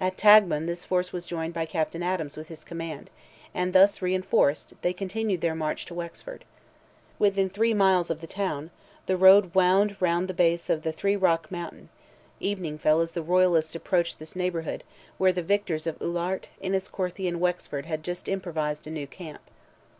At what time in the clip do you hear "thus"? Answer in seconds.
3.72-4.02